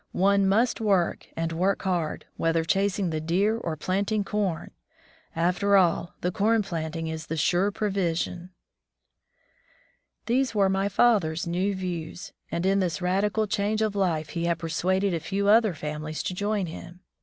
One 0.17 0.47
must 0.47 0.81
work, 0.81 1.27
and 1.37 1.51
work 1.51 1.83
hard, 1.83 2.25
whether 2.35 2.63
chasing 2.63 3.11
the 3.11 3.21
deer 3.21 3.55
or 3.55 3.77
planting 3.77 4.23
com. 4.23 4.71
After 5.35 5.77
all, 5.77 6.15
the 6.21 6.31
corn 6.31 6.63
planting 6.63 7.05
is 7.05 7.27
the 7.27 7.37
surer 7.37 7.69
provision. 7.71 8.49
These 10.25 10.55
were 10.55 10.69
my 10.69 10.89
father's 10.89 11.45
new 11.45 11.75
views, 11.75 12.33
and 12.49 12.65
in 12.65 12.79
this 12.79 12.99
radical 12.99 13.45
change 13.45 13.83
of 13.83 13.95
life 13.95 14.29
he 14.29 14.45
had 14.45 14.57
persuaded 14.57 15.13
a 15.13 15.19
few 15.19 15.47
other 15.47 15.75
families 15.75 16.23
to 16.23 16.33
join 16.33 16.65
him. 16.65 17.01